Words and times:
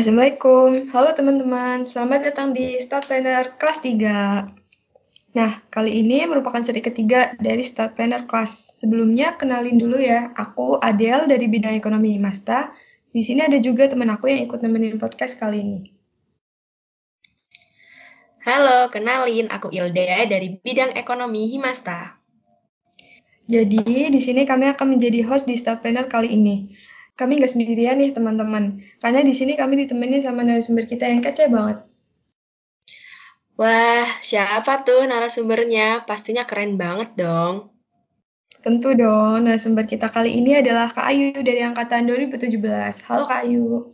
Assalamualaikum, 0.00 0.88
halo 0.96 1.12
teman-teman, 1.12 1.84
selamat 1.84 2.32
datang 2.32 2.56
di 2.56 2.80
Start 2.80 3.04
Planner 3.04 3.52
kelas 3.60 3.84
3. 3.84 5.36
Nah, 5.36 5.52
kali 5.68 6.00
ini 6.00 6.24
merupakan 6.24 6.64
seri 6.64 6.80
ketiga 6.80 7.36
dari 7.36 7.60
Start 7.60 8.00
Planner 8.00 8.24
kelas. 8.24 8.80
Sebelumnya, 8.80 9.36
kenalin 9.36 9.76
dulu 9.76 10.00
ya, 10.00 10.32
aku 10.32 10.80
Adele 10.80 11.28
dari 11.28 11.52
bidang 11.52 11.76
ekonomi 11.76 12.16
Masta. 12.16 12.72
Di 13.12 13.20
sini 13.20 13.44
ada 13.44 13.60
juga 13.60 13.92
teman 13.92 14.08
aku 14.08 14.32
yang 14.32 14.48
ikut 14.48 14.64
nemenin 14.64 14.96
podcast 14.96 15.36
kali 15.36 15.60
ini. 15.60 15.92
Halo, 18.40 18.88
kenalin 18.88 19.52
aku 19.52 19.68
Ilda 19.68 20.24
dari 20.24 20.56
bidang 20.64 20.96
ekonomi 20.96 21.52
Himasta. 21.52 22.16
Jadi, 23.44 24.08
di 24.08 24.20
sini 24.24 24.48
kami 24.48 24.64
akan 24.64 24.96
menjadi 24.96 25.28
host 25.28 25.44
di 25.44 25.60
Start 25.60 25.84
Planner 25.84 26.08
kali 26.08 26.32
ini 26.32 26.88
kami 27.20 27.36
nggak 27.36 27.52
sendirian 27.52 28.00
nih 28.00 28.16
teman-teman, 28.16 28.80
karena 29.04 29.20
di 29.20 29.36
sini 29.36 29.52
kami 29.52 29.84
ditemani 29.84 30.24
sama 30.24 30.40
narasumber 30.40 30.88
kita 30.88 31.04
yang 31.04 31.20
kece 31.20 31.52
banget. 31.52 31.84
Wah, 33.60 34.08
siapa 34.24 34.88
tuh 34.88 35.04
narasumbernya? 35.04 36.08
Pastinya 36.08 36.48
keren 36.48 36.80
banget 36.80 37.12
dong. 37.20 37.76
Tentu 38.64 38.96
dong, 38.96 39.44
narasumber 39.44 39.84
kita 39.84 40.08
kali 40.08 40.32
ini 40.40 40.64
adalah 40.64 40.88
Kak 40.88 41.12
Ayu 41.12 41.36
dari 41.44 41.60
Angkatan 41.60 42.08
2017. 42.08 43.04
Halo 43.04 43.28
Kak 43.28 43.44
Ayu. 43.44 43.92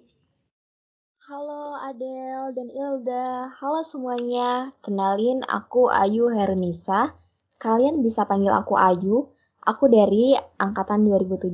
Halo 1.26 1.74
Adel 1.82 2.54
dan 2.54 2.70
Ilda, 2.70 3.50
halo 3.58 3.82
semuanya. 3.82 4.70
Kenalin 4.86 5.42
aku 5.50 5.90
Ayu 5.90 6.30
Hernisa. 6.30 7.10
Kalian 7.58 8.06
bisa 8.06 8.22
panggil 8.22 8.54
aku 8.54 8.78
Ayu 8.78 9.34
Aku 9.66 9.90
dari 9.90 10.38
angkatan 10.62 11.02
2017. 11.10 11.50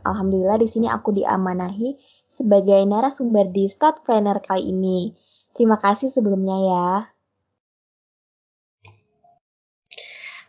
Alhamdulillah 0.00 0.56
di 0.56 0.64
sini 0.64 0.88
aku 0.88 1.12
diamanahi 1.12 2.00
sebagai 2.32 2.80
narasumber 2.88 3.52
di 3.52 3.68
Start 3.68 4.00
Planner 4.00 4.40
kali 4.40 4.72
ini. 4.72 5.12
Terima 5.52 5.76
kasih 5.76 6.08
sebelumnya 6.08 6.56
ya. 6.56 6.90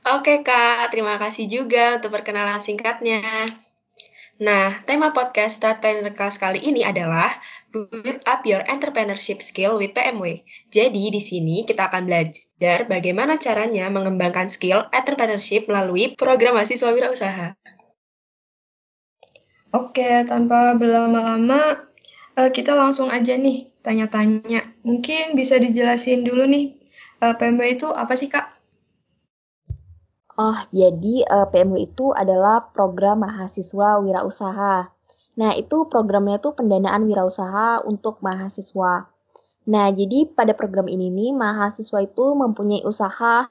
Oke 0.07 0.39
Kak, 0.39 0.89
terima 0.89 1.19
kasih 1.19 1.51
juga 1.51 1.99
untuk 1.99 2.15
perkenalan 2.15 2.63
singkatnya. 2.63 3.21
Nah, 4.41 4.81
tema 4.87 5.13
podcast 5.13 5.61
Start 5.61 5.83
Planner 5.83 6.15
Class 6.17 6.41
kali 6.41 6.63
ini 6.63 6.81
adalah 6.81 7.29
Build 7.71 8.23
up 8.27 8.43
your 8.43 8.63
entrepreneurship 8.67 9.39
skill 9.39 9.79
with 9.79 9.95
PMW. 9.95 10.41
Jadi 10.73 11.07
di 11.07 11.21
sini 11.23 11.67
kita 11.67 11.87
akan 11.87 12.03
belajar 12.03 12.50
bagaimana 12.85 13.41
caranya 13.41 13.89
mengembangkan 13.89 14.53
skill 14.53 14.85
entrepreneurship 14.93 15.65
melalui 15.65 16.13
program 16.13 16.53
mahasiswa 16.53 16.93
wirausaha. 16.93 17.47
Oke, 19.71 20.27
tanpa 20.29 20.77
berlama-lama 20.77 21.87
eh, 22.37 22.51
kita 22.53 22.77
langsung 22.77 23.09
aja 23.09 23.33
nih 23.33 23.71
tanya-tanya. 23.81 24.67
Mungkin 24.85 25.33
bisa 25.33 25.57
dijelasin 25.57 26.21
dulu 26.21 26.45
nih 26.45 26.77
eh, 27.23 27.33
PMW 27.33 27.81
itu 27.81 27.87
apa 27.89 28.13
sih 28.13 28.29
Kak? 28.29 28.61
Oh, 30.37 30.59
jadi 30.69 31.23
eh, 31.25 31.47
PMW 31.49 31.89
itu 31.89 32.13
adalah 32.13 32.69
program 32.75 33.25
mahasiswa 33.25 34.03
wirausaha. 34.03 34.91
Nah, 35.39 35.51
itu 35.55 35.87
programnya 35.87 36.43
tuh 36.43 36.51
pendanaan 36.53 37.07
wirausaha 37.07 37.87
untuk 37.87 38.19
mahasiswa. 38.19 39.07
Nah, 39.69 39.93
jadi 39.93 40.25
pada 40.33 40.57
program 40.57 40.89
ini 40.89 41.13
nih, 41.13 41.37
mahasiswa 41.37 42.01
itu 42.01 42.25
mempunyai 42.33 42.81
usaha 42.81 43.45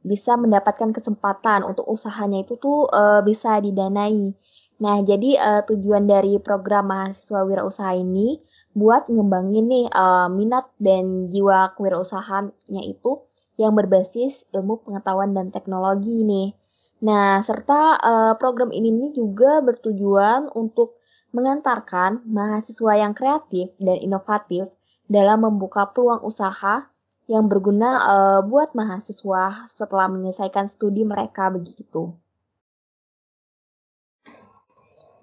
bisa 0.00 0.32
mendapatkan 0.40 0.96
kesempatan 0.96 1.60
untuk 1.68 1.84
usahanya 1.84 2.40
itu 2.40 2.56
tuh 2.56 2.88
e, 2.88 3.20
bisa 3.20 3.60
didanai. 3.60 4.32
Nah, 4.80 5.04
jadi 5.04 5.36
e, 5.36 5.50
tujuan 5.68 6.08
dari 6.08 6.40
program 6.40 6.88
mahasiswa 6.88 7.44
wirausaha 7.44 7.92
ini 7.92 8.40
buat 8.72 9.12
ngembangin 9.12 9.68
nih 9.68 9.86
e, 9.92 10.04
minat 10.32 10.72
dan 10.80 11.28
jiwa 11.28 11.76
kewirausahaannya 11.76 12.82
itu 12.88 13.20
yang 13.60 13.76
berbasis 13.76 14.48
ilmu 14.56 14.80
pengetahuan 14.80 15.36
dan 15.36 15.52
teknologi 15.52 16.24
nih. 16.24 16.56
Nah, 17.04 17.44
serta 17.44 18.00
e, 18.00 18.12
program 18.40 18.72
ini 18.72 18.88
nih 18.88 19.12
juga 19.12 19.60
bertujuan 19.60 20.48
untuk 20.56 20.96
mengantarkan 21.36 22.24
mahasiswa 22.24 22.92
yang 22.96 23.12
kreatif 23.12 23.76
dan 23.76 24.00
inovatif 24.00 24.72
dalam 25.10 25.42
membuka 25.42 25.90
peluang 25.90 26.22
usaha 26.22 26.86
yang 27.26 27.50
berguna 27.50 27.90
uh, 28.06 28.40
buat 28.46 28.70
mahasiswa 28.78 29.66
setelah 29.74 30.06
menyelesaikan 30.06 30.70
studi 30.70 31.02
mereka 31.02 31.50
begitu. 31.50 32.14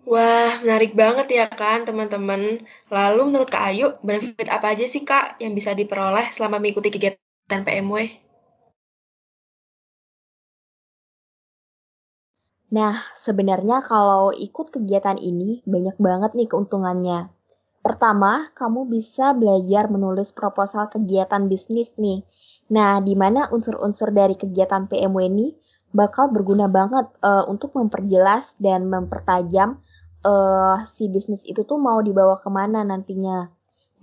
Wah, 0.07 0.63
menarik 0.63 0.95
banget 0.95 1.27
ya 1.35 1.47
kan 1.51 1.83
teman-teman. 1.83 2.63
Lalu 2.87 3.21
menurut 3.27 3.51
Kak 3.51 3.63
Ayu, 3.71 3.99
benefit 3.99 4.47
apa 4.47 4.71
aja 4.71 4.87
sih 4.87 5.03
Kak 5.03 5.35
yang 5.43 5.51
bisa 5.51 5.75
diperoleh 5.75 6.31
selama 6.31 6.63
mengikuti 6.63 6.87
kegiatan 6.91 7.59
PMW? 7.67 7.95
Nah, 12.71 13.03
sebenarnya 13.15 13.83
kalau 13.83 14.31
ikut 14.31 14.71
kegiatan 14.71 15.19
ini 15.19 15.59
banyak 15.67 15.99
banget 15.99 16.31
nih 16.39 16.47
keuntungannya. 16.51 17.36
Pertama, 17.87 18.51
kamu 18.51 18.91
bisa 18.91 19.31
belajar 19.31 19.87
menulis 19.87 20.35
proposal 20.35 20.91
kegiatan 20.91 21.47
bisnis 21.47 21.95
nih. 21.95 22.19
Nah, 22.67 22.99
di 22.99 23.15
mana 23.15 23.47
unsur-unsur 23.47 24.11
dari 24.11 24.35
kegiatan 24.35 24.91
PMW 24.91 25.23
ini 25.23 25.55
bakal 25.95 26.27
berguna 26.35 26.67
banget 26.67 27.07
uh, 27.23 27.47
untuk 27.47 27.71
memperjelas 27.79 28.59
dan 28.59 28.91
mempertajam 28.91 29.79
uh, 30.27 30.83
si 30.83 31.07
bisnis 31.07 31.47
itu 31.47 31.63
tuh 31.63 31.79
mau 31.79 32.03
dibawa 32.03 32.35
ke 32.43 32.51
mana 32.51 32.83
nantinya. 32.83 33.47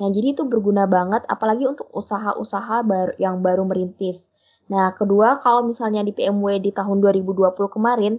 Nah, 0.00 0.08
jadi 0.08 0.32
itu 0.32 0.48
berguna 0.48 0.88
banget 0.88 1.28
apalagi 1.28 1.68
untuk 1.68 1.92
usaha-usaha 1.92 2.88
baru 2.88 3.12
yang 3.20 3.44
baru 3.44 3.68
merintis. 3.68 4.24
Nah, 4.72 4.96
kedua, 4.96 5.44
kalau 5.44 5.60
misalnya 5.68 6.00
di 6.00 6.16
PMW 6.16 6.56
di 6.56 6.72
tahun 6.72 7.04
2020 7.04 7.52
kemarin, 7.68 8.16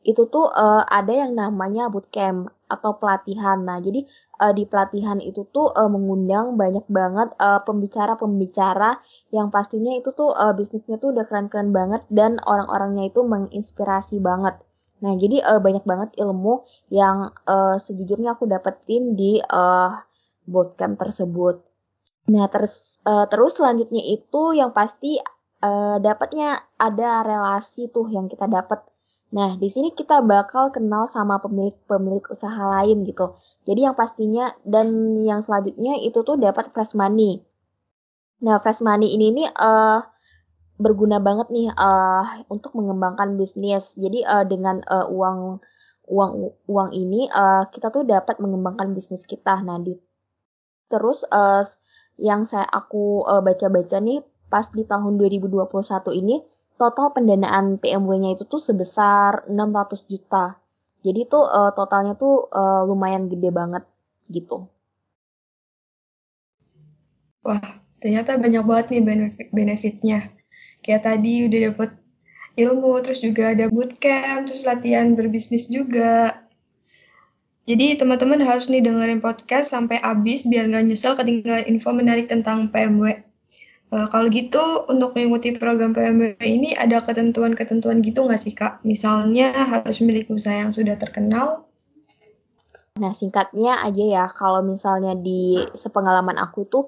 itu 0.00 0.26
tuh 0.32 0.48
uh, 0.48 0.82
ada 0.88 1.12
yang 1.12 1.36
namanya 1.36 1.92
bootcamp 1.92 2.48
atau 2.70 2.96
pelatihan. 2.96 3.60
Nah, 3.60 3.82
jadi 3.82 4.06
uh, 4.40 4.52
di 4.56 4.64
pelatihan 4.64 5.20
itu 5.20 5.44
tuh 5.52 5.68
uh, 5.74 5.90
mengundang 5.90 6.56
banyak 6.56 6.86
banget 6.88 7.34
pembicara-pembicara 7.38 8.96
uh, 8.96 9.02
yang 9.34 9.52
pastinya 9.52 9.92
itu 9.92 10.14
tuh 10.16 10.32
uh, 10.32 10.56
bisnisnya 10.56 10.96
tuh 10.96 11.12
udah 11.12 11.28
keren-keren 11.28 11.74
banget 11.74 12.06
dan 12.08 12.40
orang-orangnya 12.46 13.12
itu 13.12 13.20
menginspirasi 13.20 14.22
banget. 14.22 14.56
Nah, 15.00 15.16
jadi 15.16 15.40
uh, 15.44 15.60
banyak 15.60 15.84
banget 15.88 16.10
ilmu 16.20 16.64
yang 16.92 17.32
uh, 17.48 17.76
sejujurnya 17.80 18.36
aku 18.36 18.44
dapetin 18.48 19.16
di 19.16 19.40
uh, 19.40 19.96
bootcamp 20.44 21.00
tersebut. 21.00 21.64
Nah, 22.30 22.46
terus 22.52 23.00
uh, 23.08 23.24
terus 23.26 23.56
selanjutnya 23.56 24.04
itu 24.04 24.54
yang 24.54 24.70
pasti 24.76 25.16
uh, 25.64 25.96
dapatnya 25.98 26.60
ada 26.76 27.24
relasi 27.24 27.88
tuh 27.88 28.06
yang 28.12 28.28
kita 28.28 28.44
dapat 28.44 28.84
Nah, 29.30 29.54
di 29.54 29.70
sini 29.70 29.94
kita 29.94 30.26
bakal 30.26 30.74
kenal 30.74 31.06
sama 31.06 31.38
pemilik-pemilik 31.38 32.26
usaha 32.34 32.58
lain 32.66 33.06
gitu. 33.06 33.38
Jadi 33.62 33.86
yang 33.86 33.94
pastinya 33.94 34.50
dan 34.66 35.18
yang 35.22 35.46
selanjutnya 35.46 36.02
itu 36.02 36.26
tuh 36.26 36.34
dapat 36.34 36.74
fresh 36.74 36.98
money. 36.98 37.38
Nah, 38.42 38.58
fresh 38.58 38.82
money 38.82 39.14
ini 39.14 39.30
nih 39.30 39.48
uh, 39.54 40.02
berguna 40.82 41.22
banget 41.22 41.46
nih 41.54 41.70
uh, 41.70 42.42
untuk 42.50 42.74
mengembangkan 42.74 43.38
bisnis. 43.38 43.94
Jadi 43.94 44.26
uh, 44.26 44.42
dengan 44.42 44.82
uh, 44.90 45.06
uang 45.06 45.62
uang 46.10 46.30
uang 46.66 46.90
ini 46.90 47.30
uh, 47.30 47.70
kita 47.70 47.94
tuh 47.94 48.02
dapat 48.02 48.42
mengembangkan 48.42 48.90
bisnis 48.98 49.22
kita. 49.22 49.62
Nah, 49.62 49.78
di 49.78 49.94
terus 50.90 51.22
uh, 51.30 51.62
yang 52.18 52.50
saya 52.50 52.66
aku 52.66 53.22
baca-baca 53.46 53.96
uh, 53.96 54.02
nih 54.02 54.18
pas 54.50 54.66
di 54.74 54.82
tahun 54.82 55.22
2021 55.22 55.70
ini 56.18 56.42
total 56.80 57.12
pendanaan 57.12 57.76
PMW-nya 57.76 58.40
itu 58.40 58.48
tuh 58.48 58.56
sebesar 58.56 59.44
600 59.44 60.08
juta. 60.08 60.56
Jadi 61.04 61.28
tuh 61.28 61.44
uh, 61.44 61.76
totalnya 61.76 62.16
tuh 62.16 62.48
uh, 62.48 62.88
lumayan 62.88 63.28
gede 63.28 63.52
banget 63.52 63.84
gitu. 64.32 64.64
Wah, 67.44 67.60
ternyata 68.00 68.40
banyak 68.40 68.64
banget 68.64 68.86
nih 68.96 69.02
benefit 69.04 69.48
benefitnya. 69.52 70.18
Kayak 70.80 71.04
tadi 71.04 71.44
udah 71.44 71.60
dapet 71.72 71.90
ilmu, 72.56 72.92
terus 73.04 73.20
juga 73.20 73.52
ada 73.52 73.68
bootcamp, 73.68 74.48
terus 74.48 74.64
latihan 74.64 75.12
berbisnis 75.12 75.68
juga. 75.68 76.40
Jadi 77.68 78.00
teman-teman 78.00 78.40
harus 78.40 78.72
nih 78.72 78.80
dengerin 78.80 79.20
podcast 79.20 79.72
sampai 79.76 80.00
habis 80.00 80.48
biar 80.48 80.68
nggak 80.68 80.84
nyesel 80.90 81.12
ketinggalan 81.16 81.68
info 81.68 81.92
menarik 81.92 82.26
tentang 82.28 82.72
PMW. 82.72 83.29
Uh, 83.90 84.06
kalau 84.06 84.30
gitu 84.30 84.86
untuk 84.86 85.18
mengikuti 85.18 85.58
program 85.58 85.90
PMB 85.90 86.38
ini 86.46 86.78
ada 86.78 87.02
ketentuan-ketentuan 87.02 87.98
gitu 88.06 88.22
nggak 88.22 88.38
sih 88.38 88.54
Kak? 88.54 88.86
Misalnya 88.86 89.50
harus 89.50 89.98
memiliki 89.98 90.30
usaha 90.30 90.54
yang 90.54 90.70
sudah 90.70 90.94
terkenal? 90.94 91.66
Nah 93.02 93.10
singkatnya 93.10 93.82
aja 93.82 94.04
ya, 94.06 94.24
kalau 94.30 94.62
misalnya 94.62 95.18
di 95.18 95.58
sepengalaman 95.74 96.38
aku 96.38 96.70
tuh 96.70 96.84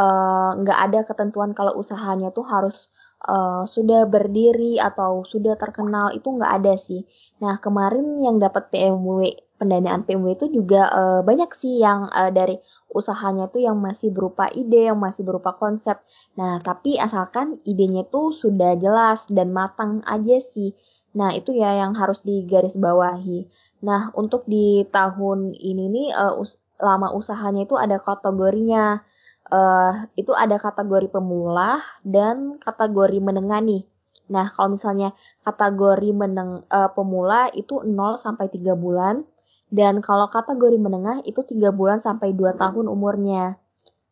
uh, 0.00 0.56
nggak 0.56 0.78
ada 0.88 1.00
ketentuan 1.04 1.52
kalau 1.52 1.76
usahanya 1.76 2.32
tuh 2.32 2.48
harus 2.48 2.88
uh, 3.28 3.68
sudah 3.68 4.08
berdiri 4.08 4.80
atau 4.80 5.28
sudah 5.28 5.60
terkenal 5.60 6.08
itu 6.16 6.24
nggak 6.24 6.52
ada 6.64 6.74
sih. 6.80 7.04
Nah 7.44 7.60
kemarin 7.60 8.16
yang 8.16 8.40
dapat 8.40 8.72
PMW 8.72 9.36
pendanaan 9.60 10.08
PMW 10.08 10.40
itu 10.40 10.46
juga 10.48 10.88
uh, 10.88 11.20
banyak 11.20 11.52
sih 11.52 11.84
yang 11.84 12.08
uh, 12.08 12.32
dari 12.32 12.56
usahanya 12.90 13.52
tuh 13.52 13.60
yang 13.62 13.76
masih 13.78 14.08
berupa 14.10 14.48
ide, 14.50 14.88
yang 14.88 14.96
masih 14.96 15.22
berupa 15.22 15.54
konsep. 15.54 16.00
Nah, 16.40 16.58
tapi 16.64 16.96
asalkan 16.96 17.60
idenya 17.68 18.08
tuh 18.08 18.32
sudah 18.32 18.74
jelas 18.80 19.28
dan 19.28 19.52
matang 19.52 20.00
aja 20.08 20.40
sih. 20.40 20.74
Nah, 21.14 21.36
itu 21.36 21.52
ya 21.52 21.76
yang 21.76 21.92
harus 21.94 22.24
digarisbawahi. 22.24 23.46
Nah, 23.84 24.10
untuk 24.16 24.48
di 24.48 24.88
tahun 24.88 25.52
ini 25.54 25.84
nih 25.92 26.08
uh, 26.16 26.40
us 26.40 26.56
lama 26.80 27.12
usahanya 27.12 27.68
itu 27.68 27.76
ada 27.76 28.00
kategorinya. 28.00 29.04
Uh, 29.50 30.06
itu 30.14 30.30
ada 30.30 30.62
kategori 30.62 31.10
pemula 31.10 31.82
dan 32.06 32.62
kategori 32.62 33.18
menengah 33.18 33.58
nih. 33.58 33.82
Nah, 34.30 34.46
kalau 34.54 34.78
misalnya 34.78 35.10
kategori 35.42 36.14
meneng, 36.14 36.62
uh, 36.70 36.90
pemula 36.94 37.50
itu 37.50 37.82
0 37.82 38.14
sampai 38.14 38.46
3 38.46 38.78
bulan 38.78 39.26
dan 39.70 40.02
kalau 40.02 40.26
kategori 40.26 40.76
menengah 40.76 41.22
itu 41.22 41.46
3 41.46 41.70
bulan 41.70 42.02
sampai 42.02 42.34
2 42.34 42.58
tahun 42.58 42.90
umurnya. 42.90 43.54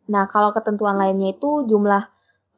Nah, 0.09 0.25
kalau 0.31 0.55
ketentuan 0.55 0.97
lainnya 0.97 1.35
itu 1.35 1.67
jumlah 1.67 2.03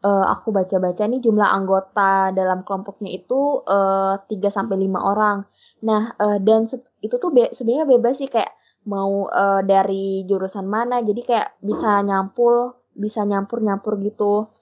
uh, 0.05 0.27
aku 0.29 0.53
baca-baca 0.53 1.09
nih 1.09 1.21
jumlah 1.25 1.49
anggota 1.49 2.31
dalam 2.37 2.63
kelompoknya 2.63 3.11
itu 3.17 3.65
uh, 3.65 4.21
3 4.29 4.29
sampai 4.53 4.77
5 4.85 5.01
orang. 5.01 5.49
Nah, 5.85 6.13
uh, 6.21 6.39
dan 6.45 6.69
itu 7.01 7.15
tuh 7.17 7.33
be 7.33 7.49
sebenarnya 7.57 7.89
bebas 7.89 8.21
sih 8.21 8.29
kayak 8.29 8.53
mau 8.85 9.29
uh, 9.29 9.65
dari 9.65 10.29
jurusan 10.29 10.69
mana. 10.69 11.01
Jadi 11.01 11.25
kayak 11.25 11.57
bisa 11.65 12.05
nyampur, 12.05 12.77
bisa 12.93 13.25
nyampur-nyampur 13.25 13.97
gitu. 14.05 14.53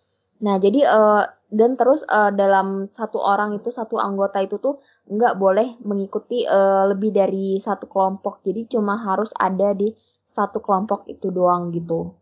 Nah, 0.47 0.63
jadi 0.63 0.87
uh, 0.87 1.27
dan 1.49 1.81
terus 1.81 2.05
uh, 2.07 2.29
dalam 2.31 2.87
satu 2.93 3.19
orang 3.19 3.57
itu 3.59 3.73
satu 3.73 3.97
anggota 3.97 4.39
itu 4.45 4.61
tuh 4.61 4.79
nggak 5.09 5.35
boleh 5.41 5.81
mengikuti 5.83 6.45
uh, 6.45 6.85
lebih 6.93 7.11
dari 7.17 7.57
satu 7.57 7.89
kelompok. 7.89 8.45
Jadi 8.45 8.77
cuma 8.77 9.01
harus 9.01 9.33
ada 9.35 9.73
di 9.73 9.93
satu 10.37 10.61
kelompok 10.61 11.09
itu 11.09 11.33
doang 11.33 11.73
gitu. 11.73 12.13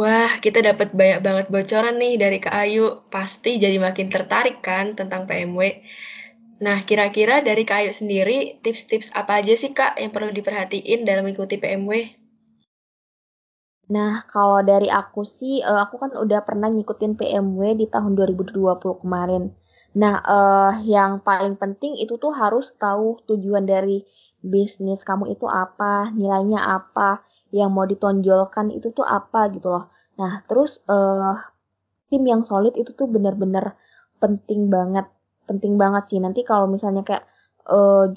Wah, 0.00 0.40
kita 0.40 0.64
dapat 0.64 0.96
banyak 0.96 1.20
banget 1.20 1.46
bocoran 1.52 2.00
nih 2.00 2.16
dari 2.16 2.40
Kak 2.40 2.56
Ayu. 2.56 3.04
Pasti 3.12 3.60
jadi 3.60 3.76
makin 3.76 4.08
tertarik 4.08 4.64
kan 4.64 4.96
tentang 4.96 5.28
PMW. 5.28 5.60
Nah, 6.64 6.88
kira-kira 6.88 7.44
dari 7.44 7.68
Kak 7.68 7.84
Ayu 7.84 7.92
sendiri, 7.92 8.56
tips-tips 8.64 9.12
apa 9.12 9.44
aja 9.44 9.52
sih 9.52 9.76
Kak 9.76 10.00
yang 10.00 10.08
perlu 10.08 10.32
diperhatiin 10.32 11.04
dalam 11.04 11.28
mengikuti 11.28 11.60
PMW? 11.60 12.19
Nah, 13.90 14.22
kalau 14.30 14.62
dari 14.62 14.86
aku 14.86 15.26
sih, 15.26 15.58
uh, 15.66 15.82
aku 15.82 15.98
kan 15.98 16.10
udah 16.14 16.46
pernah 16.46 16.70
ngikutin 16.70 17.18
PMW 17.18 17.74
di 17.74 17.86
tahun 17.90 18.14
2020 18.14 19.02
kemarin. 19.02 19.50
Nah, 19.98 20.22
uh, 20.22 20.78
yang 20.86 21.18
paling 21.26 21.58
penting 21.58 21.98
itu 21.98 22.14
tuh 22.22 22.30
harus 22.30 22.70
tahu 22.78 23.18
tujuan 23.26 23.66
dari 23.66 24.06
bisnis 24.38 25.02
kamu 25.02 25.34
itu 25.34 25.50
apa, 25.50 26.14
nilainya 26.14 26.62
apa, 26.62 27.26
yang 27.50 27.74
mau 27.74 27.82
ditonjolkan 27.82 28.70
itu 28.70 28.94
tuh 28.94 29.02
apa 29.02 29.50
gitu 29.50 29.74
loh. 29.74 29.90
Nah, 30.22 30.46
terus 30.46 30.86
uh, 30.86 31.34
tim 32.06 32.22
yang 32.22 32.46
solid 32.46 32.78
itu 32.78 32.94
tuh 32.94 33.10
bener-bener 33.10 33.74
penting 34.22 34.70
banget, 34.70 35.10
penting 35.50 35.74
banget 35.74 36.14
sih. 36.14 36.22
Nanti 36.22 36.46
kalau 36.46 36.70
misalnya 36.70 37.02
kayak 37.02 37.26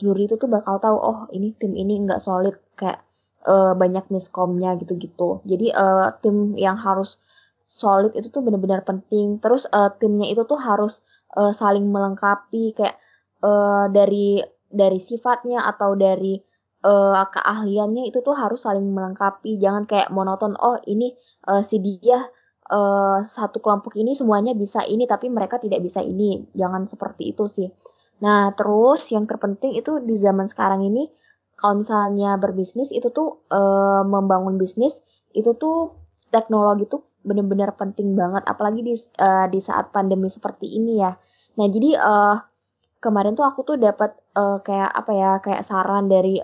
juri 0.02 0.26
itu 0.26 0.34
tuh 0.42 0.50
bakal 0.50 0.82
tahu, 0.82 0.98
oh 0.98 1.20
ini 1.30 1.54
tim 1.58 1.78
ini 1.78 2.02
nggak 2.06 2.22
solid, 2.22 2.58
kayak 2.74 3.06
uh, 3.46 3.74
banyak 3.78 4.08
miskomnya 4.10 4.76
gitu-gitu. 4.80 5.44
Jadi 5.44 5.72
uh, 5.76 6.16
tim 6.24 6.56
yang 6.56 6.80
harus 6.80 7.20
solid 7.68 8.14
itu 8.16 8.30
tuh 8.30 8.44
benar-benar 8.44 8.84
penting. 8.84 9.40
Terus 9.40 9.68
uh, 9.72 9.92
timnya 9.98 10.30
itu 10.30 10.44
tuh 10.46 10.60
harus 10.60 11.02
uh, 11.36 11.52
saling 11.52 11.90
melengkapi 11.90 12.76
kayak 12.76 13.00
uh, 13.42 13.90
dari 13.90 14.42
dari 14.74 15.00
sifatnya 15.00 15.64
atau 15.70 15.94
dari 15.94 16.42
uh, 16.86 17.24
keahliannya 17.30 18.10
itu 18.10 18.22
tuh 18.22 18.36
harus 18.36 18.66
saling 18.66 18.86
melengkapi. 18.92 19.58
Jangan 19.58 19.84
kayak 19.88 20.10
monoton. 20.14 20.54
Oh 20.60 20.78
ini 20.86 21.14
uh, 21.50 21.62
si 21.66 21.80
dia 21.82 22.24
uh, 22.70 23.20
satu 23.26 23.60
kelompok 23.60 23.98
ini 23.98 24.14
semuanya 24.14 24.54
bisa 24.54 24.86
ini 24.86 25.10
tapi 25.10 25.30
mereka 25.30 25.58
tidak 25.58 25.82
bisa 25.82 26.00
ini. 26.04 26.46
Jangan 26.54 26.86
seperti 26.88 27.34
itu 27.34 27.46
sih. 27.50 27.70
Nah 28.22 28.54
terus 28.54 29.10
yang 29.12 29.26
terpenting 29.26 29.76
itu 29.76 30.00
di 30.04 30.16
zaman 30.22 30.48
sekarang 30.48 30.86
ini 30.86 31.10
kalau 31.56 31.82
misalnya 31.82 32.36
berbisnis 32.42 32.90
itu 32.90 33.10
tuh 33.14 33.46
uh, 33.50 34.04
membangun 34.04 34.58
bisnis 34.58 35.00
itu 35.34 35.54
tuh 35.58 35.98
teknologi 36.30 36.90
tuh 36.90 37.06
benar-benar 37.24 37.74
penting 37.80 38.14
banget 38.20 38.44
apalagi 38.46 38.84
di 38.84 38.94
uh, 39.22 39.48
di 39.48 39.60
saat 39.64 39.90
pandemi 39.96 40.28
seperti 40.28 40.68
ini 40.68 41.00
ya. 41.00 41.16
Nah, 41.56 41.68
jadi 41.70 41.96
uh, 41.98 42.36
kemarin 43.00 43.38
tuh 43.38 43.46
aku 43.48 43.64
tuh 43.64 43.78
dapat 43.80 44.18
uh, 44.36 44.60
kayak 44.60 44.92
apa 44.92 45.12
ya, 45.14 45.32
kayak 45.40 45.64
saran 45.64 46.12
dari 46.12 46.42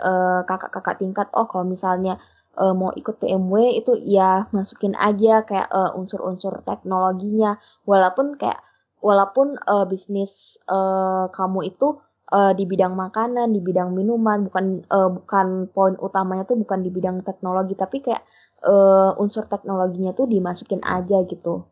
kakak-kakak 0.47 0.95
uh, 0.95 0.99
tingkat 0.99 1.27
oh 1.35 1.49
kalau 1.51 1.65
misalnya 1.67 2.21
uh, 2.55 2.71
mau 2.71 2.95
ikut 2.95 3.19
PMW 3.19 3.81
itu 3.81 3.97
ya 3.99 4.47
masukin 4.55 4.95
aja 4.95 5.43
kayak 5.43 5.67
unsur-unsur 5.97 6.63
teknologinya 6.63 7.59
walaupun 7.83 8.39
kayak 8.39 8.61
walaupun 8.99 9.55
uh, 9.67 9.87
bisnis 9.87 10.59
uh, 10.67 11.31
kamu 11.31 11.71
itu 11.71 11.99
uh, 12.31 12.53
di 12.53 12.63
bidang 12.69 12.93
makanan, 12.93 13.51
di 13.51 13.61
bidang 13.61 13.93
minuman, 13.93 14.45
bukan 14.47 14.85
uh, 14.89 15.09
bukan 15.09 15.69
poin 15.73 15.95
utamanya 15.97 16.45
tuh 16.45 16.57
bukan 16.61 16.79
di 16.85 16.89
bidang 16.93 17.25
teknologi, 17.25 17.73
tapi 17.73 18.01
kayak 18.05 18.23
uh, 18.63 19.17
unsur 19.21 19.45
teknologinya 19.49 20.13
tuh 20.13 20.29
dimasukin 20.29 20.81
aja 20.85 21.25
gitu. 21.25 21.65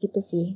Gitu 0.00 0.20
sih. 0.20 0.46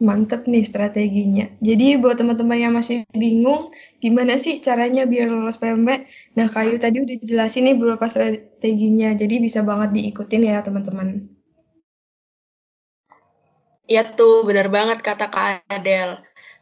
Mantep 0.00 0.48
nih 0.48 0.64
strateginya. 0.64 1.44
Jadi 1.60 2.00
buat 2.00 2.16
teman-teman 2.16 2.56
yang 2.56 2.72
masih 2.72 3.04
bingung, 3.12 3.68
gimana 4.00 4.40
sih 4.40 4.56
caranya 4.64 5.04
biar 5.04 5.28
lolos 5.28 5.60
PMB? 5.60 5.88
Nah, 6.40 6.48
Kayu 6.48 6.80
tadi 6.80 7.04
udah 7.04 7.16
dijelasin 7.20 7.68
nih 7.68 7.76
beberapa 7.76 8.08
strateginya, 8.08 9.12
jadi 9.12 9.36
bisa 9.44 9.60
banget 9.60 9.92
diikutin 9.92 10.48
ya 10.48 10.64
teman-teman. 10.64 11.39
Iya 13.92 14.02
tuh, 14.18 14.34
benar 14.48 14.66
banget 14.76 14.98
kata 15.06 15.24
Kak 15.34 15.48
Adel. 15.76 16.10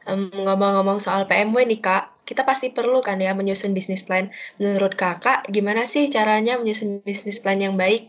Ngomong-ngomong 0.05 0.99
um, 1.01 1.05
soal 1.05 1.23
PMW 1.29 1.59
nih 1.71 1.81
Kak, 1.87 2.03
kita 2.29 2.43
pasti 2.49 2.67
perlu 2.77 2.99
kan 3.07 3.19
ya 3.27 3.33
menyusun 3.39 3.73
bisnis 3.79 4.03
plan. 4.09 4.27
Menurut 4.61 4.93
Kakak, 5.03 5.39
gimana 5.55 5.83
sih 5.93 6.05
caranya 6.15 6.53
menyusun 6.61 6.91
bisnis 7.09 7.39
plan 7.43 7.59
yang 7.65 7.75
baik? 7.83 8.03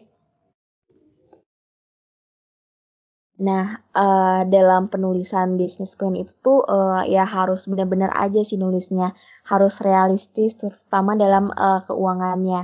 Nah, 3.48 3.66
uh, 4.04 4.42
dalam 4.56 4.84
penulisan 4.94 5.48
bisnis 5.60 5.92
plan 6.00 6.16
itu 6.16 6.34
tuh 6.46 6.60
uh, 6.64 7.04
ya 7.16 7.24
harus 7.36 7.62
benar-benar 7.72 8.12
aja 8.24 8.40
sih 8.50 8.56
nulisnya, 8.64 9.08
harus 9.52 9.74
realistis, 9.88 10.52
terutama 10.62 11.12
dalam 11.24 11.52
uh, 11.52 11.84
keuangannya. 11.88 12.62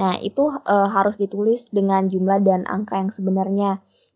Nah, 0.00 0.12
itu 0.28 0.44
harus 0.96 1.18
ditulis 1.18 1.60
dengan 1.74 2.06
jumlah 2.12 2.38
dan 2.48 2.60
angka 2.70 2.94
yang 3.02 3.10
sebenarnya, 3.10 3.70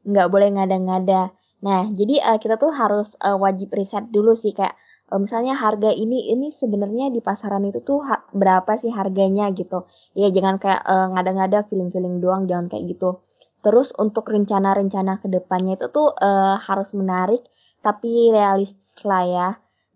nggak 0.09 0.29
boleh 0.33 0.49
ngada-ngada. 0.55 1.23
Nah, 1.63 1.87
jadi 1.95 2.19
uh, 2.19 2.39
kita 2.43 2.59
tuh 2.59 2.75
harus 2.75 3.15
uh, 3.23 3.39
wajib 3.39 3.71
riset 3.71 4.11
dulu 4.11 4.35
sih 4.35 4.51
kayak 4.51 4.75
uh, 5.15 5.19
misalnya 5.23 5.55
harga 5.55 5.95
ini 5.95 6.35
ini 6.35 6.51
sebenarnya 6.51 7.15
di 7.15 7.23
pasaran 7.23 7.63
itu 7.63 7.81
tuh 7.87 8.03
berapa 8.35 8.75
sih 8.83 8.91
harganya 8.91 9.47
gitu. 9.55 9.87
Ya 10.19 10.29
jangan 10.35 10.59
kayak 10.59 10.83
uh, 10.83 11.15
ngada-ngada 11.15 11.63
feeling-feeling 11.71 12.19
doang, 12.19 12.51
jangan 12.51 12.67
kayak 12.67 12.99
gitu. 12.99 13.23
Terus 13.63 13.95
untuk 13.95 14.27
rencana-rencana 14.27 15.23
ke 15.23 15.31
depannya 15.31 15.79
itu 15.79 15.87
tuh 15.95 16.11
uh, 16.19 16.59
harus 16.59 16.91
menarik 16.99 17.47
tapi 17.79 18.35
realistis 18.35 19.07
lah 19.07 19.23
ya. 19.23 19.49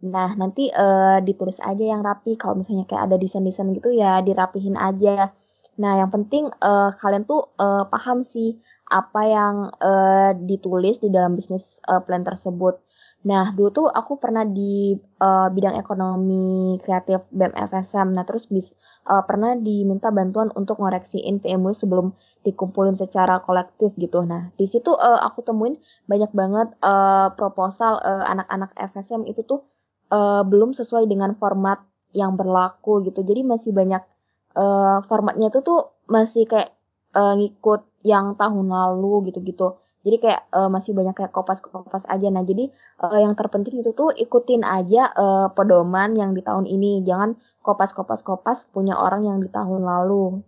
Nah, 0.07 0.39
nanti 0.39 0.71
uh, 0.71 1.19
ditulis 1.19 1.59
aja 1.59 1.83
yang 1.83 2.07
rapi. 2.07 2.39
Kalau 2.39 2.55
misalnya 2.55 2.87
kayak 2.87 3.11
ada 3.11 3.17
desain-desain 3.19 3.67
gitu 3.75 3.91
ya 3.91 4.23
dirapihin 4.23 4.79
aja. 4.79 5.35
Nah, 5.83 5.93
yang 5.99 6.15
penting 6.15 6.47
uh, 6.63 6.95
kalian 6.95 7.27
tuh 7.27 7.51
uh, 7.59 7.91
paham 7.91 8.23
sih 8.23 8.63
apa 8.87 9.21
yang 9.27 9.55
uh, 9.83 10.31
ditulis 10.39 11.03
di 11.03 11.11
dalam 11.11 11.35
bisnis 11.35 11.83
uh, 11.91 11.99
plan 12.03 12.23
tersebut. 12.23 12.79
Nah, 13.27 13.51
dulu 13.51 13.69
tuh 13.75 13.87
aku 13.91 14.23
pernah 14.23 14.47
di 14.47 14.95
uh, 15.19 15.51
bidang 15.51 15.75
ekonomi 15.75 16.79
kreatif 16.79 17.27
BEM 17.35 17.51
FSM. 17.59 18.15
Nah, 18.15 18.23
terus 18.23 18.47
bis, 18.47 18.71
uh, 19.11 19.27
pernah 19.27 19.59
diminta 19.59 20.15
bantuan 20.15 20.55
untuk 20.55 20.79
ngoreksiin 20.79 21.43
PMW 21.43 21.75
sebelum 21.75 22.15
dikumpulin 22.47 22.95
secara 22.95 23.43
kolektif 23.43 23.99
gitu. 23.99 24.23
Nah, 24.23 24.55
di 24.55 24.71
situ 24.71 24.95
uh, 24.95 25.19
aku 25.27 25.43
temuin 25.43 25.75
banyak 26.07 26.31
banget 26.31 26.71
uh, 26.87 27.35
proposal 27.35 27.99
anak-anak 28.05 28.71
uh, 28.79 28.87
FSM 28.95 29.27
itu 29.27 29.43
tuh 29.43 29.67
uh, 30.15 30.47
belum 30.47 30.71
sesuai 30.79 31.11
dengan 31.11 31.35
format 31.35 31.83
yang 32.15 32.39
berlaku 32.39 33.03
gitu. 33.11 33.27
Jadi 33.27 33.43
masih 33.43 33.75
banyak 33.75 34.07
uh, 34.55 35.03
formatnya 35.11 35.51
itu 35.51 35.67
tuh 35.67 35.99
masih 36.07 36.47
kayak 36.47 36.76
uh, 37.17 37.35
ngikut 37.41 37.89
yang 38.05 38.37
tahun 38.37 38.69
lalu 38.69 39.33
gitu-gitu. 39.33 39.81
Jadi 40.07 40.23
kayak 40.23 40.43
uh, 40.55 40.71
masih 40.71 40.95
banyak 40.95 41.19
kayak 41.19 41.35
kopas-kopas 41.35 42.07
aja. 42.07 42.31
Nah, 42.31 42.47
jadi 42.47 42.71
uh, 43.03 43.19
yang 43.19 43.35
terpenting 43.35 43.83
itu 43.83 43.91
tuh 43.91 44.15
ikutin 44.15 44.63
aja 44.63 45.11
uh, 45.11 45.51
pedoman 45.51 46.15
yang 46.15 46.31
di 46.31 46.47
tahun 46.47 46.71
ini. 46.71 47.03
Jangan 47.03 47.35
kopas-kopas-kopas 47.67 48.71
punya 48.71 48.95
orang 48.95 49.27
yang 49.27 49.43
di 49.43 49.51
tahun 49.51 49.83
lalu. 49.83 50.47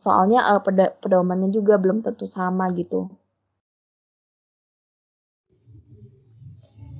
Soalnya 0.00 0.56
uh, 0.56 0.64
pedomannya 1.04 1.52
juga 1.52 1.76
belum 1.76 2.00
tentu 2.00 2.32
sama 2.32 2.72
gitu. 2.72 3.12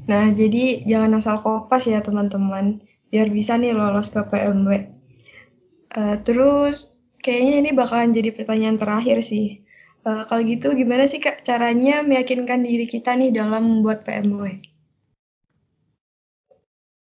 Nah, 0.04 0.28
jadi 0.36 0.84
jangan 0.84 1.16
asal 1.16 1.40
kopas 1.40 1.88
ya 1.88 2.04
teman-teman, 2.04 2.84
biar 3.08 3.32
bisa 3.32 3.56
nih 3.56 3.72
lolos 3.72 4.12
ke 4.12 4.20
PMW. 4.28 4.92
Uh, 5.96 6.20
terus, 6.20 7.00
kayaknya 7.24 7.52
ini 7.64 7.70
bakalan 7.72 8.12
jadi 8.12 8.36
pertanyaan 8.36 8.76
terakhir 8.76 9.24
sih. 9.24 9.64
Uh, 10.04 10.28
kalau 10.28 10.44
gitu, 10.44 10.76
gimana 10.76 11.08
sih 11.08 11.16
Kak 11.16 11.40
caranya 11.40 12.04
meyakinkan 12.04 12.60
diri 12.60 12.84
kita 12.84 13.16
nih 13.16 13.32
dalam 13.32 13.64
membuat 13.64 14.04
PMW? 14.04 14.60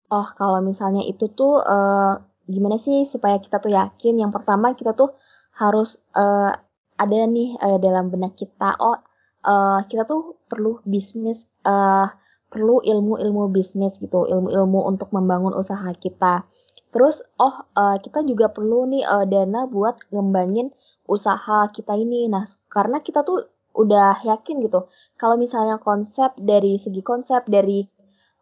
Oh, 0.09 0.27
kalau 0.33 0.65
misalnya 0.65 1.05
itu 1.05 1.29
tuh 1.29 1.61
uh, 1.61 2.17
gimana 2.49 2.81
sih 2.81 3.05
supaya 3.05 3.37
kita 3.37 3.61
tuh 3.61 3.69
yakin? 3.69 4.17
Yang 4.17 4.41
pertama 4.41 4.73
kita 4.73 4.97
tuh 4.97 5.13
harus 5.53 6.01
uh, 6.17 6.57
ada 6.97 7.17
nih 7.29 7.53
uh, 7.61 7.77
dalam 7.77 8.09
benak 8.09 8.33
kita. 8.33 8.73
Oh, 8.81 8.97
uh, 9.45 9.85
kita 9.85 10.09
tuh 10.09 10.41
perlu 10.49 10.81
bisnis 10.81 11.45
uh, 11.69 12.09
perlu 12.47 12.81
ilmu-ilmu 12.81 13.51
bisnis 13.53 13.99
gitu, 14.01 14.25
ilmu-ilmu 14.25 14.89
untuk 14.89 15.13
membangun 15.13 15.53
usaha 15.53 15.91
kita. 15.93 16.47
Terus, 16.87 17.19
oh 17.37 17.67
uh, 17.75 17.97
kita 17.99 18.23
juga 18.23 18.47
perlu 18.49 18.87
nih 18.87 19.03
uh, 19.03 19.25
dana 19.27 19.67
buat 19.67 20.07
ngembangin 20.11 20.71
usaha 21.07 21.67
kita 21.71 21.95
ini. 21.99 22.31
Nah, 22.31 22.47
karena 22.71 23.03
kita 23.03 23.23
tuh 23.27 23.47
udah 23.77 24.25
yakin 24.25 24.63
gitu, 24.65 24.89
kalau 25.21 25.37
misalnya 25.37 25.77
konsep 25.77 26.33
dari 26.39 26.81
segi 26.81 27.05
konsep 27.05 27.45
dari 27.45 27.85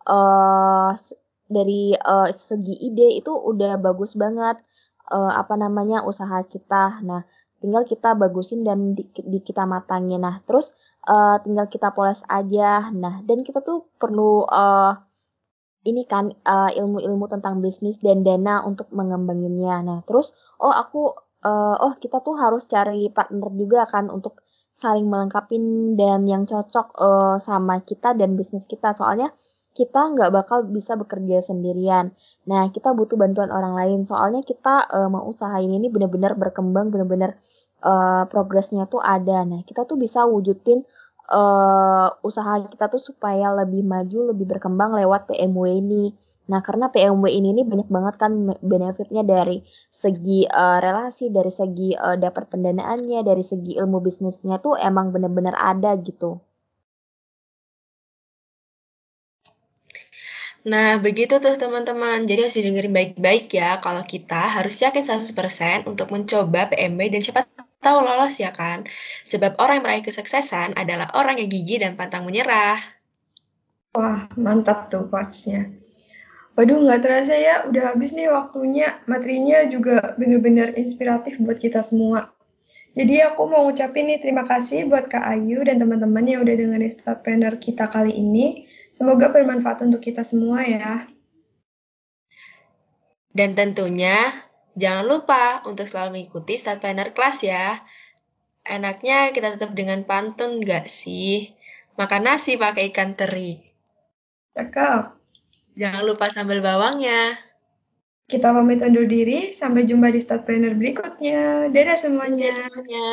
uh, 0.07 0.95
dari 1.45 1.91
uh, 1.93 2.31
segi 2.31 2.73
ide 2.87 3.19
itu 3.19 3.35
udah 3.35 3.75
bagus 3.77 4.15
banget 4.15 4.63
uh, 5.11 5.33
apa 5.35 5.59
namanya 5.59 6.07
usaha 6.07 6.39
kita. 6.47 7.03
Nah, 7.03 7.27
tinggal 7.59 7.83
kita 7.83 8.15
bagusin 8.15 8.63
dan 8.63 8.95
di, 8.95 9.05
di 9.11 9.39
kita 9.43 9.67
matangin. 9.67 10.23
Nah, 10.23 10.39
terus 10.47 10.71
uh, 11.09 11.37
tinggal 11.43 11.67
kita 11.67 11.91
poles 11.91 12.23
aja. 12.31 12.89
Nah, 12.93 13.21
dan 13.25 13.43
kita 13.43 13.61
tuh 13.61 13.89
perlu 13.99 14.45
uh, 14.47 14.93
ini 15.85 16.03
kan 16.09 16.33
uh, 16.43 16.73
ilmu-ilmu 16.73 17.29
tentang 17.29 17.61
bisnis 17.61 18.01
dan 18.01 18.25
dana 18.25 18.65
untuk 18.65 18.89
mengembanginnya. 18.89 19.85
Nah, 19.85 19.99
terus 20.03 20.33
oh 20.57 20.73
aku 20.73 21.13
uh, 21.45 21.75
oh 21.79 21.93
kita 22.01 22.19
tuh 22.25 22.35
harus 22.41 22.65
cari 22.65 23.07
partner 23.13 23.53
juga 23.53 23.85
kan 23.85 24.09
untuk 24.09 24.41
saling 24.75 25.07
melengkapi 25.07 25.55
dan 25.95 26.27
yang 26.27 26.43
cocok 26.43 26.87
uh, 26.99 27.37
sama 27.39 27.79
kita 27.85 28.17
dan 28.17 28.35
bisnis 28.35 28.67
kita. 28.67 28.91
Soalnya 28.97 29.31
kita 29.75 30.15
nggak 30.15 30.31
bakal 30.31 30.65
bisa 30.67 30.95
bekerja 30.95 31.43
sendirian. 31.43 32.15
Nah, 32.47 32.71
kita 32.71 32.95
butuh 32.95 33.19
bantuan 33.19 33.51
orang 33.51 33.75
lain. 33.75 33.99
Soalnya 34.07 34.41
kita 34.41 34.87
uh, 34.87 35.07
mau 35.11 35.27
usahain 35.27 35.67
ini 35.67 35.91
benar-benar 35.91 36.35
berkembang, 36.39 36.89
benar-benar 36.91 37.35
uh, 37.83 38.23
progresnya 38.31 38.87
tuh 38.87 39.03
ada. 39.03 39.43
Nah, 39.43 39.61
kita 39.67 39.83
tuh 39.83 39.99
bisa 39.99 40.23
wujudin 40.25 40.87
uh, 41.29 42.09
usaha 42.21 42.53
kita 42.65 42.85
tuh 42.93 43.01
supaya 43.01 43.53
lebih 43.53 43.81
maju, 43.85 44.33
lebih 44.33 44.45
berkembang 44.45 44.93
lewat 44.97 45.29
PMW 45.29 45.65
ini. 45.81 46.05
Nah, 46.45 46.61
karena 46.61 46.93
PMW 46.93 47.25
ini 47.25 47.49
nih 47.57 47.65
banyak 47.65 47.89
banget 47.89 48.15
kan 48.21 48.31
benefitnya 48.61 49.25
dari 49.25 49.65
segi 49.89 50.45
uh, 50.45 50.77
relasi, 50.77 51.33
dari 51.33 51.49
segi 51.49 51.97
uh, 51.97 52.17
dapat 52.21 52.53
pendanaannya, 52.53 53.25
dari 53.25 53.41
segi 53.41 53.73
ilmu 53.81 53.97
bisnisnya 54.05 54.61
tuh 54.61 54.77
emang 54.77 55.09
bener-bener 55.09 55.57
ada 55.57 55.97
gitu. 55.97 56.37
Nah, 60.65 60.97
begitu 60.97 61.37
tuh 61.37 61.53
teman-teman. 61.61 62.25
Jadi 62.25 62.39
harus 62.41 62.57
dengerin 62.57 62.93
baik-baik 62.93 63.53
ya 63.53 63.77
kalau 63.77 64.01
kita 64.01 64.49
harus 64.55 64.73
yakin 64.81 65.05
100% 65.05 65.85
untuk 65.85 66.09
mencoba 66.09 66.73
PMW 66.73 67.01
dan 67.13 67.21
siapa 67.21 67.45
tahu 67.85 68.01
lolos 68.01 68.41
ya 68.41 68.49
kan? 68.49 68.89
Sebab 69.29 69.61
orang 69.61 69.77
yang 69.77 69.85
meraih 69.85 70.05
kesuksesan 70.09 70.73
adalah 70.73 71.13
orang 71.13 71.37
yang 71.37 71.53
gigih 71.53 71.85
dan 71.85 71.93
pantang 71.93 72.25
menyerah. 72.25 72.81
Wah, 73.93 74.25
mantap 74.33 74.89
tuh 74.89 75.05
quotes-nya. 75.05 75.69
Waduh, 76.57 76.81
nggak 76.81 77.01
terasa 77.05 77.35
ya, 77.37 77.69
udah 77.69 77.93
habis 77.93 78.17
nih 78.17 78.33
waktunya. 78.33 78.97
Materinya 79.05 79.69
juga 79.69 80.17
bener-bener 80.17 80.73
inspiratif 80.81 81.37
buat 81.37 81.61
kita 81.61 81.85
semua. 81.85 82.33
Jadi 82.95 83.19
aku 83.19 83.43
mau 83.51 83.67
ngucapin 83.67 84.07
nih 84.07 84.23
terima 84.23 84.47
kasih 84.47 84.87
buat 84.87 85.11
Kak 85.11 85.19
Ayu 85.19 85.67
dan 85.67 85.83
teman-teman 85.83 86.23
yang 86.23 86.47
udah 86.47 86.55
dengerin 86.55 86.91
Startpreneur 86.95 87.59
kita 87.59 87.91
kali 87.91 88.15
ini. 88.15 88.71
Semoga 88.95 89.35
bermanfaat 89.35 89.83
untuk 89.83 89.99
kita 89.99 90.23
semua 90.23 90.63
ya. 90.63 91.03
Dan 93.35 93.51
tentunya 93.51 94.47
jangan 94.75 95.05
lupa 95.07 95.63
untuk 95.65 95.87
selalu 95.87 96.19
mengikuti 96.19 96.59
Start 96.59 96.83
Planner 96.83 97.11
Class 97.15 97.41
ya. 97.41 97.79
Enaknya 98.65 99.31
kita 99.31 99.55
tetap 99.55 99.73
dengan 99.73 100.03
pantun 100.03 100.59
nggak 100.59 100.85
sih? 100.91 101.55
Makan 101.95 102.27
nasi 102.27 102.59
pakai 102.59 102.91
ikan 102.91 103.15
teri. 103.15 103.59
Cakep. 104.55 105.15
Jangan 105.75 106.03
lupa 106.07 106.31
sambal 106.31 106.63
bawangnya. 106.63 107.39
Kita 108.25 108.49
pamit 108.55 108.81
undur 108.81 109.05
diri, 109.05 109.53
sampai 109.53 109.85
jumpa 109.85 110.09
di 110.09 110.17
Start 110.17 110.49
Planner 110.49 110.73
berikutnya. 110.73 111.69
Dadah 111.69 111.97
semuanya. 111.99 112.49
Dadah 112.49 112.67
semuanya. 112.73 113.09